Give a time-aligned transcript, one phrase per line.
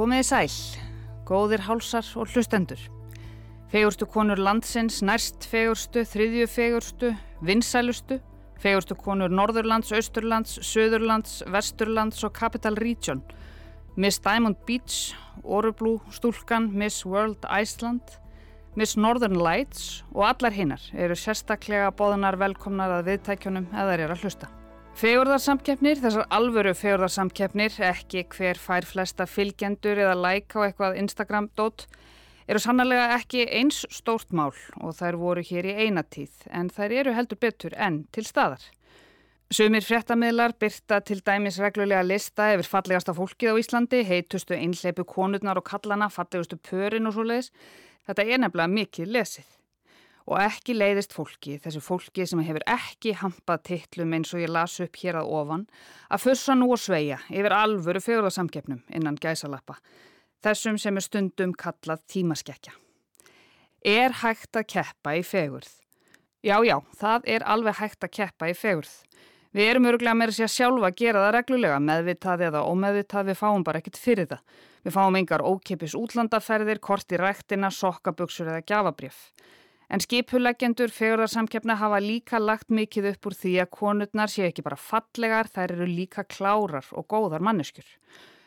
[0.00, 0.52] Komiði sæl,
[1.28, 2.80] góðir hálsar og hlustendur.
[3.68, 7.10] Fegurstu konur landsins, næst fegurstu, þriðju fegurstu,
[7.44, 8.16] vinsælustu,
[8.62, 13.20] fegurstu konur Norðurlands, Östurlands, Söðurlands, Vesturlands og Capital Region.
[14.00, 15.12] Miss Diamond Beach,
[15.44, 18.16] Orublú, Stúlkan, Miss World Iceland,
[18.80, 24.24] Miss Northern Lights og allar hinnar eru sérstaklega bóðunar velkomnar að viðtækjunum eða er að
[24.24, 24.48] hlusta.
[25.00, 31.86] Fegurðarsamkeppnir, þessar alvöru fegurðarsamkeppnir, ekki hver fær flesta fylgjendur eða like á eitthvað Instagram-dót,
[32.44, 37.14] eru sannlega ekki eins stórt mál og þær voru hér í einatíð en þær eru
[37.16, 38.66] heldur betur enn til staðar.
[39.48, 45.62] Sumir fréttamiðlar byrta til dæmis reglulega lista yfir fallegasta fólkið á Íslandi, heitustu einhleipu konurnar
[45.62, 47.48] og kallana, fallegustu pörin og svo leiðis.
[48.04, 49.48] Þetta er nefnilega mikið lesið
[50.30, 54.76] og ekki leiðist fólki, þessu fólki sem hefur ekki hampað tittlum eins og ég las
[54.82, 55.66] upp hér að ofan,
[56.06, 59.80] að fyrsa nú og sveia yfir alvöru fjóðarsamkeppnum innan gæsalappa,
[60.46, 62.76] þessum sem er stundum kallað tímaskekkja.
[63.82, 65.72] Er hægt að keppa í fegurð?
[66.46, 68.92] Já, já, það er alveg hægt að keppa í fegurð.
[69.50, 73.64] Við erum öruglega með þess að sjálfa gera það reglulega, meðvitað eða ómeðvitað, við fáum
[73.66, 74.44] bara ekkert fyrir það.
[74.86, 79.18] Við fáum engar ókipis útlandaferðir, kort í rættina, sokkaböksur eða gjafabrjöf.
[79.90, 84.78] En skipulegjendur fegurðarsamkeppna hafa líka lagt mikið upp úr því að konurnar séu ekki bara
[84.78, 87.88] fallegar, þær eru líka klárar og góðar manneskjur.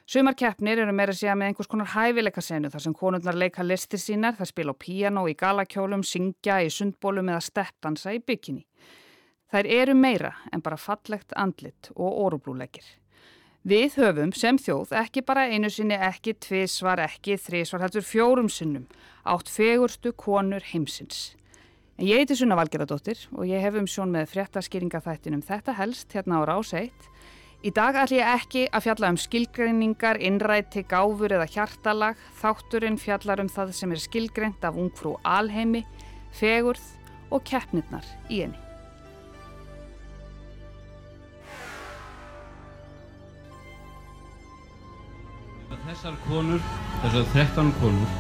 [0.08, 4.00] Sumar keppnir eru meira segja með einhvers konar hæfileika senu þar sem konurnar leika listir
[4.00, 8.64] sínar, þær spila á píano, í galakjólum, syngja, í sundbólum eða steppdansa í bygginni.
[9.52, 12.88] Þær eru meira en bara fallegt andlit og orublúleikir.
[13.64, 18.90] Við höfum sem þjóð ekki bara einu sinni ekki, tvísvar ekki, þrísvar heldur fjórum sinnum
[19.24, 21.38] átt fegurstu konur heimsins.
[21.96, 26.12] En ég heiti Sunna Valgeradóttir og ég hef um sjón með fréttaskýringa þættinum þetta helst
[26.12, 26.92] hérna á rás 1.
[27.64, 32.20] Í dag ætlum ég ekki að fjalla um skilgreiningar, innræti, gáfur eða hjartalag.
[32.42, 35.86] Þátturinn fjallar um það sem er skilgreint af ungfrú alheimi,
[36.36, 36.84] fegurð
[37.32, 38.73] og keppnirnar í henni.
[45.84, 46.62] Þessar konur,
[47.04, 48.12] þessar 13 konur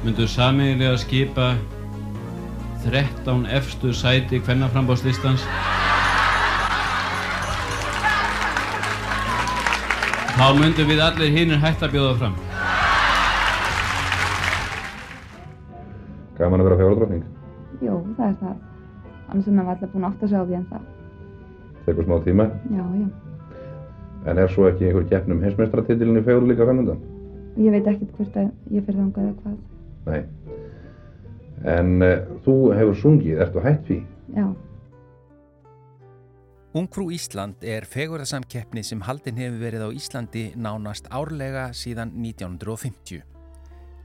[0.00, 1.48] myndu samiðilega skipa
[2.86, 5.44] 13 efstu sæti hvernaframbáðslistans
[10.38, 12.40] þá myndu við allir hinnir hægt að bjóða fram
[16.40, 17.28] Gaman að vera fjóradrótning
[17.84, 18.56] Jú, það er það.
[19.28, 20.90] Annars erum við allir búin að átta sig á því en það.
[21.84, 23.25] Tekur smá tíma Já, já.
[24.26, 26.98] En er svo ekki einhver keppnum heimsmeistaratitilin í fjóru líka framöndan?
[27.56, 29.60] Ég veit ekkert hvort að ég fyrir þangað eða hvað.
[30.06, 30.46] Nei
[31.64, 34.00] En uh, þú hefur sungið, ertu hætt því?
[34.36, 34.46] Já.
[36.76, 43.24] Ungfrú Ísland er fegurðarsamkeppni sem haldin hefur verið á Íslandi nánast árlega síðan 1950.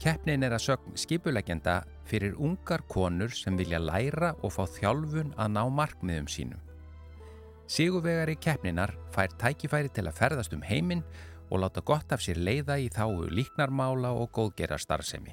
[0.02, 5.52] Keppnin er að sögn skipuleggjenda fyrir ungar konur sem vilja læra og fá þjálfun að
[5.52, 6.71] ná markmiðum sínum.
[7.72, 11.00] Sigurvegari keppninar fær tækifæri til að ferðast um heiminn
[11.48, 15.32] og láta gott af sér leiða í þáu líknarmála og góðgera starfsemi.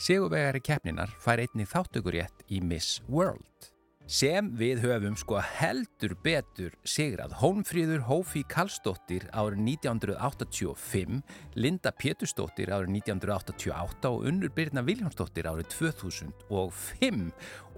[0.00, 3.68] Sigurvegari keppninar fær einni þáttökurétt í Miss World
[4.06, 11.22] sem við höfum sko heldur betur sigrað Hónfríður Hófi Karlsdóttir árið 1985,
[11.58, 17.32] Linda Pétursdóttir árið 1988 og Unnur Birna Viljánsdóttir árið 2005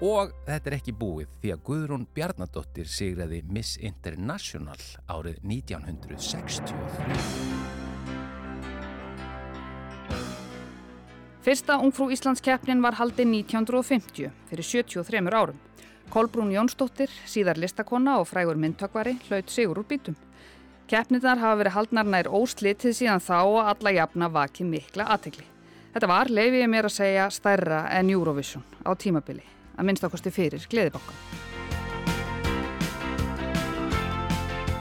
[0.04, 4.76] og þetta er ekki búið því að Guðrún Bjarnadóttir sigraði Miss International
[5.08, 6.76] árið 1963.
[11.48, 15.67] Fyrsta Ungfrú Íslandskeppnin var haldið 1950 fyrir 73 árum.
[16.08, 20.16] Kolbrún Jónsdóttir, síðar listakonna og frægur myndtökvari, hlaut sigur úr bítum.
[20.88, 25.44] Keppnirnar hafa verið haldnar nær óslitið síðan þá og alla jafna vakið mikla aðtegli.
[25.92, 29.44] Þetta var, leifið ég mér að segja, stærra en Eurovision á tímabili,
[29.76, 31.20] að minnst ákosti fyrir Gleðibokkan.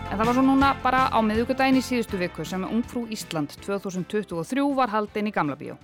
[0.08, 4.64] En það var svo núna bara á miðugudaginn í síðustu viku sem Ungfrú Ísland 2023
[4.80, 5.76] var haldin í Gamla bíó.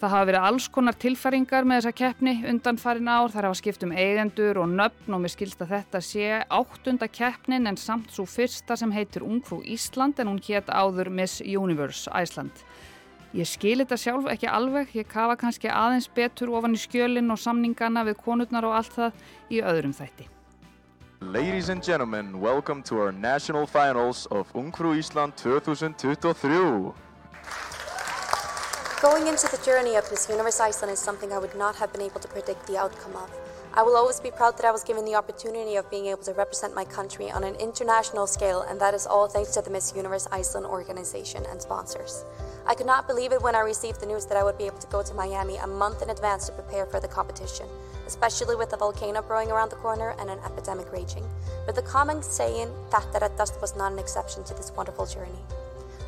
[0.00, 3.82] Það hafa verið alls konar tilfæringar með þessa keppni undan farin ár, þar hafa skipt
[3.84, 8.24] um eigendur og nöfn og mér skilst að þetta sé áttunda keppnin en samt svo
[8.24, 12.64] fyrsta sem heitir Ungfrú Ísland en hún hétt áður Miss Universe Æsland.
[13.36, 17.42] Ég skil þetta sjálf ekki alveg, ég kafa kannski aðeins betur ofan í skjölinn og
[17.44, 19.20] samningana við konurnar og allt það
[19.52, 20.30] í öðrum þætti.
[21.20, 27.09] Ladies and gentlemen, welcome to our national finals of Ungfrú Ísland 2023.
[29.00, 32.02] Going into the journey of Miss Universe Iceland is something I would not have been
[32.02, 33.30] able to predict the outcome of.
[33.72, 36.34] I will always be proud that I was given the opportunity of being able to
[36.34, 39.96] represent my country on an international scale, and that is all thanks to the Miss
[39.96, 42.26] Universe Iceland organization and sponsors.
[42.66, 44.80] I could not believe it when I received the news that I would be able
[44.80, 47.64] to go to Miami a month in advance to prepare for the competition,
[48.06, 51.26] especially with the volcano brewing around the corner and an epidemic raging.
[51.64, 53.06] But the common saying that
[53.62, 55.40] was not an exception to this wonderful journey.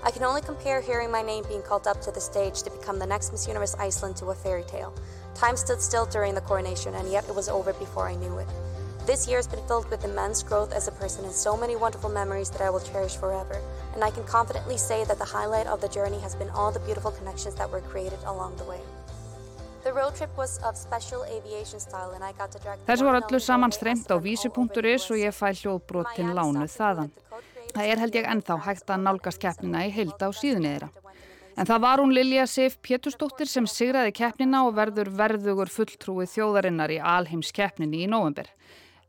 [0.04, 2.98] I can only compare hearing my name being called up to the stage to become
[2.98, 4.92] the next Miss Universe Iceland to a fairy tale.
[5.36, 8.48] Time stood still during the coronation, and yet it was over before I knew it.
[9.06, 12.10] This year has been filled with immense growth as a person and so many wonderful
[12.10, 13.60] memories that I will cherish forever.
[13.94, 16.80] And I can confidently say that the highlight of the journey has been all the
[16.80, 18.80] beautiful connections that were created along the way.
[19.84, 23.18] The road trip was of special aviation style and I got to drag Þessu var
[23.20, 27.10] öllu á vísi.is og ég fæ hljóðbrotin lánu þaðan.
[27.72, 30.90] Það er held ég ennþá hægt að nálgast keppnina í heild á síðunni þeirra.
[31.52, 36.92] En það var hún Lilja Sif Pétursdóttir sem sigraði keppnina og verður verðugur fulltrúi þjóðarinnar
[36.94, 38.48] í alheims keppninni í november.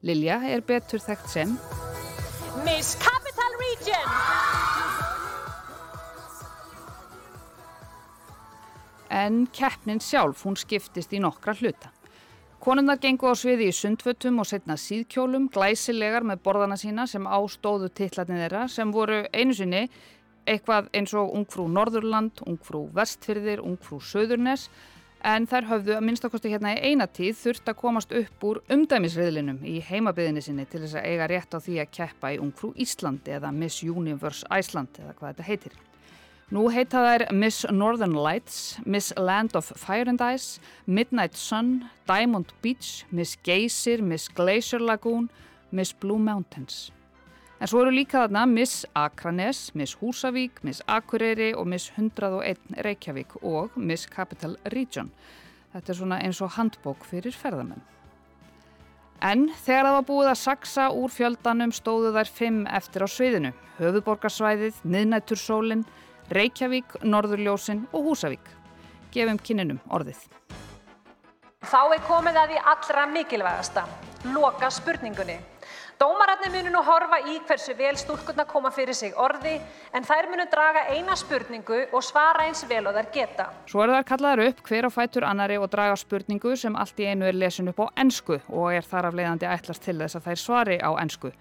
[0.03, 1.55] Lilja er betur þekkt sem
[2.65, 4.07] Miss Capital Region
[9.13, 11.92] En keppnin sjálf, hún skiptist í nokkra hluta.
[12.63, 17.89] Konunnar gengu á sviði í sundfötum og setna síðkjólum, glæsilegar með borðana sína sem ástóðu
[17.91, 19.81] tillatni þeirra sem voru einu sinni
[20.47, 24.69] eitthvað eins og ungfrú Norðurland, ungfrú Vestfyrðir, ungfrú Söðurnes
[25.27, 29.81] en þær höfðu að minnstakosti hérna í einatíð þurft að komast upp úr umdæmisriðlinum í
[29.83, 33.51] heimabiðinni sinni til þess að eiga rétt á því að keppa í ungfrú Íslandi eða
[33.51, 35.81] Miss Universe Iceland eða hvað þetta heitir.
[36.51, 42.51] Nú heita þær Miss Northern Lights, Miss Land of Fire and Ice, Midnight Sun, Diamond
[42.61, 45.29] Beach, Miss Geysir, Miss Glacier Lagoon,
[45.71, 46.91] Miss Blue Mountains.
[47.63, 53.37] En svo eru líka þarna Miss Akranes, Miss Húsavík, Miss Akureyri og Miss 101 Reykjavík
[53.41, 55.13] og Miss Capital Region.
[55.71, 57.81] Þetta er svona eins og handbók fyrir ferðamenn.
[59.23, 63.53] En þegar það var búið að saksa úr fjöldanum stóðu þær fimm eftir á sviðinu.
[63.79, 65.85] Höfuborgarsvæðið, miðnættursólinn,
[66.31, 68.51] Reykjavík, Norðurljósin og Húsavík.
[69.13, 70.21] Gefum kynninum orðið.
[71.63, 73.83] Þá er komið að því allra mikilvægasta,
[74.35, 75.39] loka spurningunni.
[76.01, 79.53] Dómararnir munu nú horfa í hversu vel stúlkurna koma fyrir sig orði
[79.95, 83.45] en þær munu draga eina spurningu og svara eins vel og þær geta.
[83.69, 87.07] Svo eru þær kallaðar upp hver á fætur annari og draga spurningu sem allt í
[87.07, 90.27] einu er lesin upp á ennsku og er þar af leiðandi ætlast til þess að
[90.27, 91.31] þær svari á ennsku.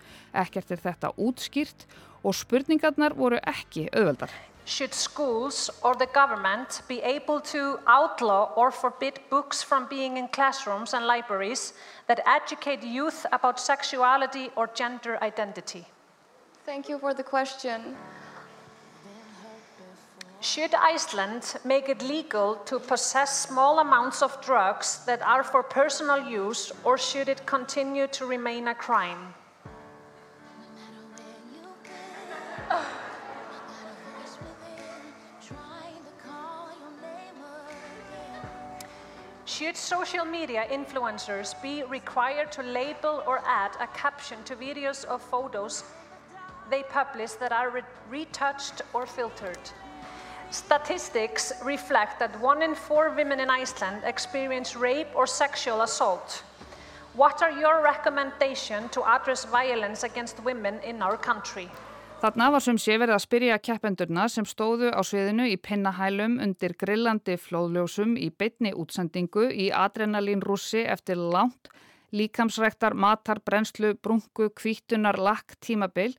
[0.44, 1.86] Ekkert er þetta útskýrt
[2.22, 4.30] og spurningarnar voru ekki auðveldar.
[4.64, 10.28] Should schools or the government be able to outlaw or forbid books from being in
[10.28, 11.72] classrooms and libraries
[12.06, 15.84] that educate youth about sexuality or gender identity?
[16.64, 17.96] Thank you for the question.
[20.40, 26.28] Should Iceland make it legal to possess small amounts of drugs that are for personal
[26.28, 29.34] use or should it continue to remain a crime?
[39.62, 45.20] Should social media influencers be required to label or add a caption to videos or
[45.20, 45.84] photos
[46.68, 49.70] they publish that are re retouched or filtered?
[50.50, 56.42] Statistics reflect that one in four women in Iceland experience rape or sexual assault.
[57.14, 61.70] What are your recommendations to address violence against women in our country?
[62.22, 66.76] Þarna var sem sé verið að spyrja keppendurna sem stóðu á sviðinu í pinnahælum undir
[66.78, 71.72] grillandi flóðljósum í beitni útsendingu í adrenalínrússi eftir langt
[72.14, 76.14] líkamsrektar, matar, brennslu, brungu, kvítunar, lakk, tímabil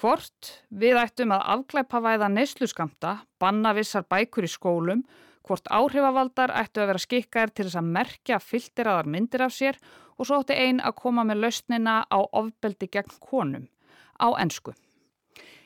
[0.00, 5.02] hvort við ættum að afklæpavæða neysluskamta, banna vissar bækur í skólum,
[5.44, 9.76] hvort áhrifavaldar ættu að vera skikkaðir til þess að merkja filteraðar myndir af sér
[10.16, 13.68] og svo ætti einn að koma með lausnina á ofbeldi gegn konum
[14.16, 14.72] á ennsku.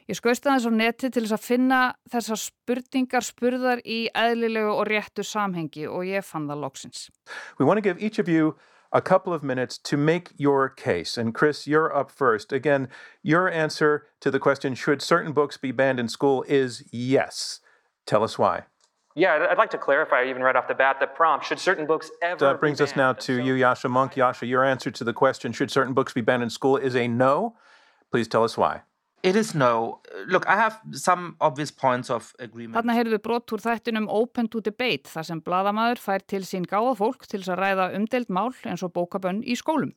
[0.06, 1.80] Ég skauðst aðeins á neti til þess að finna
[2.12, 7.08] þessar spurningar spurðar í eðlilegu og réttu samhengi og ég fann það loksins.
[7.58, 8.54] We want to give each of you
[8.92, 11.18] a couple of minutes to make your case.
[11.18, 12.52] And Chris, you're up first.
[12.52, 12.88] Again,
[13.24, 17.58] your answer to the question, should certain books be banned in school, is yes.
[18.06, 18.62] Tell us why.
[19.16, 22.10] Yeah, I'd like to clarify even right off the bat the prompt, should certain books
[22.22, 24.14] ever That brings us now to you, Yasha Monk.
[24.14, 27.08] Yasha, your answer to the question, should certain books be banned in school, is a
[27.08, 27.56] no.
[28.12, 28.82] Please tell us why.
[29.26, 29.98] It is no.
[30.28, 32.76] Look, I have some obvious points of agreement.
[32.78, 36.68] Þarna heyrðu við brott úr þættinum Open to Debate þar sem bladamæður fær til sín
[36.70, 39.90] gáða fólk til þess að ræða umdelt mál eins og bókabönn í skólum.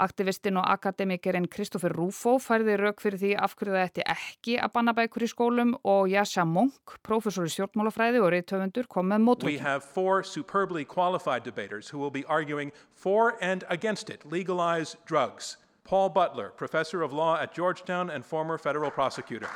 [0.00, 4.72] Aktivistinn og akademikerinn Kristoffer Rufo færði rauk fyrir því af hverju það ætti ekki að
[4.78, 9.50] banna bækur í skólum og Jasha Monk, professor í stjórnmálafræði og reytöfundur, kom með mótrökk.
[9.52, 14.24] We have four superbly qualified debaters who will be arguing for and against it.
[14.24, 15.58] Legalize drugs.
[15.90, 19.48] Paul Butler, professor of law at Georgetown and former federal prosecutor.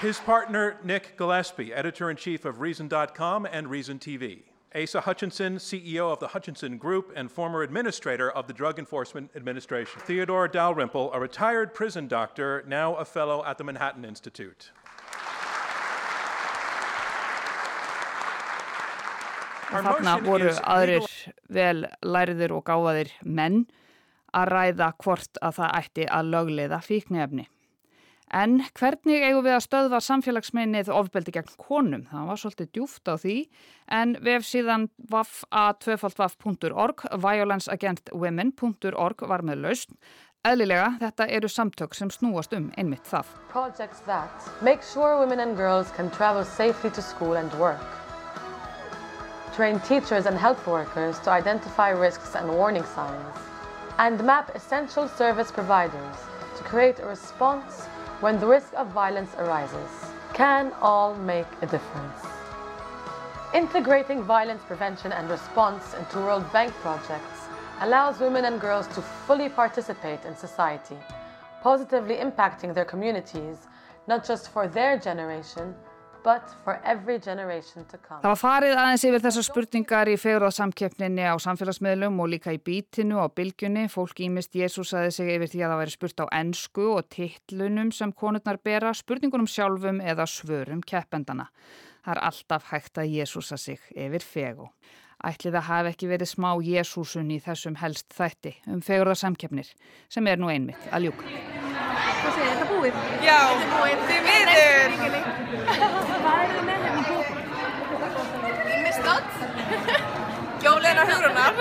[0.00, 4.42] His partner, Nick Gillespie, editor in chief of Reason.com and Reason TV.
[4.74, 10.02] Asa Hutchinson, CEO of the Hutchinson Group and former administrator of the Drug Enforcement Administration.
[10.02, 14.72] Theodore Dalrymple, a retired prison doctor, now a fellow at the Manhattan Institute.
[19.70, 21.08] Þarna voru aðrir
[21.48, 23.62] vel læriður og gáfaðir menn
[24.36, 27.46] að ræða hvort að það ætti að lögleiða fíknefni.
[28.30, 32.04] En hvernig eigum við að stöðva samfélagsmeinnið ofbeldi gegn konum?
[32.12, 33.36] Það var svolítið djúft á því
[33.98, 36.96] en vef síðan waf.org,
[37.26, 39.98] violenceagainstwomen.org var með lausn.
[40.46, 43.26] Eðlilega, þetta eru samtök sem snúast um einmitt það.
[43.50, 44.30] Projects that
[44.62, 47.82] make sure women and girls can travel safely to school and work.
[49.56, 53.50] Train teachers and health workers to identify risks and warning signs.
[54.00, 56.16] And map essential service providers
[56.56, 57.84] to create a response
[58.20, 59.90] when the risk of violence arises
[60.32, 62.22] can all make a difference.
[63.52, 67.40] Integrating violence prevention and response into World Bank projects
[67.82, 70.96] allows women and girls to fully participate in society,
[71.62, 73.66] positively impacting their communities,
[74.08, 75.74] not just for their generation,
[76.22, 78.20] but for every generation to come.
[78.22, 83.20] Það var farið aðeins yfir þessar spurningar í fegurðarsamkeppninni á samfélagsmiðlum og líka í bítinu
[83.20, 83.86] á bylgjunni.
[83.92, 88.12] Fólk ímist Jésúsaði sig yfir því að það væri spurt á ennsku og tittlunum sem
[88.12, 91.50] konurnar bera, spurningunum sjálfum eða svörum keppendana.
[92.04, 94.70] Það er alltaf hægt að Jésúsa sig yfir fegu.
[95.20, 99.68] Ætli það hafi ekki verið smá Jésúsun í þessum helst þætti um fegurðarsamkeppnir
[100.08, 101.28] sem er nú einmitt að ljúka.
[102.20, 102.94] Hvað segir þetta búið?
[103.26, 103.40] Já.
[104.08, 104.88] Þið miður.
[106.20, 107.38] Hvað er þið með hérna í bókum?
[108.78, 109.32] Ímistátt.
[110.90, 111.54] Jólina hugrunar.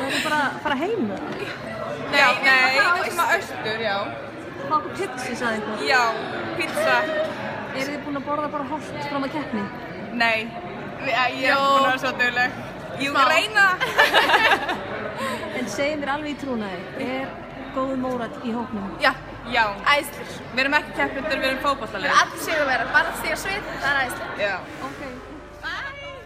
[0.00, 1.24] Og þið bara að fara heim það?
[2.10, 3.96] Nei, nei, við erum að austur, já.
[4.60, 5.82] Fá okkur pizzi, sagði ykkur?
[5.84, 6.00] Já,
[6.56, 6.96] pizza.
[7.74, 9.66] Eru þið búin að borða bara hálft fram að keppni?
[10.22, 10.48] Nei,
[11.04, 12.58] ég er búin að vera svo döguleg.
[13.00, 13.66] Jú, ég reyna.
[15.60, 17.34] en segið mér alveg í trúnaði, er
[17.76, 18.92] góð mórat í hóknum?
[19.04, 19.12] Já,
[19.52, 19.64] já.
[19.98, 20.38] Æslir.
[20.54, 22.08] Við erum ekki keppindur, við erum fókballalið.
[22.08, 24.32] Við erum allir séu að vera, bara því að svið, það er æslir.
[24.40, 24.54] Já.
[24.88, 25.29] Ok.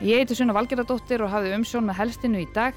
[0.04, 2.76] Ég heiti Sunna Valgeradóttir og hafði umsjón með helstinu í dag.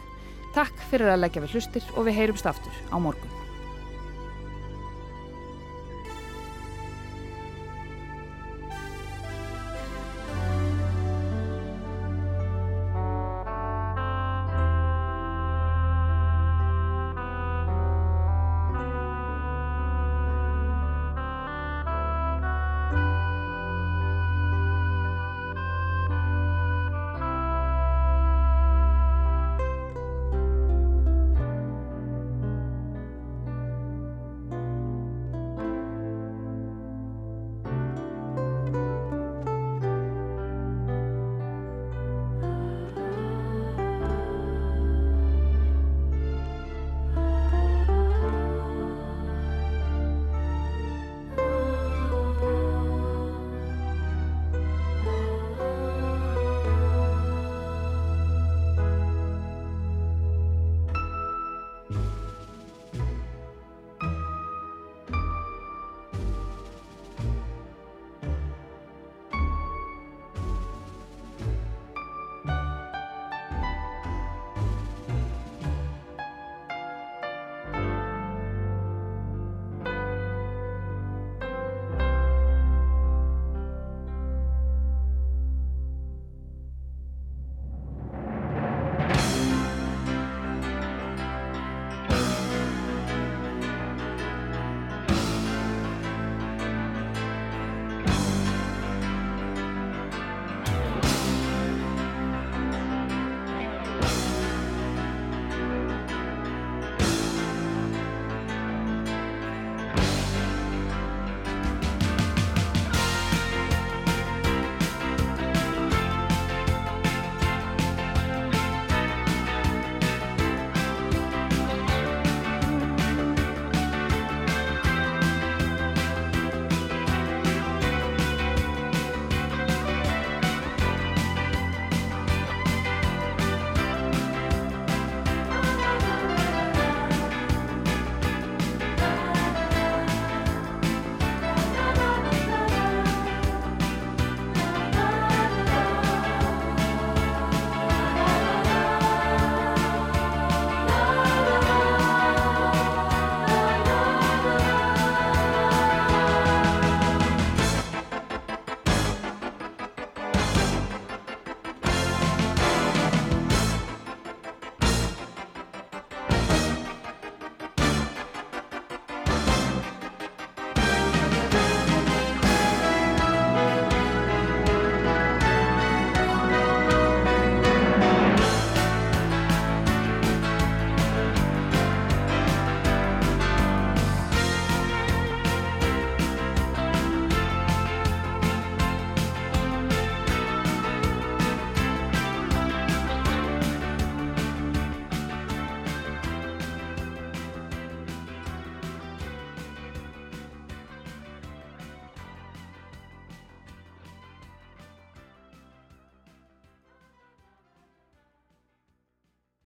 [0.55, 3.47] Takk fyrir að leggja við hlustir og við heyrumst aftur á morgun.